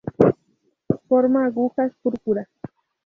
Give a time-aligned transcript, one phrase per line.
[1.07, 2.49] Forma agujas púrpura.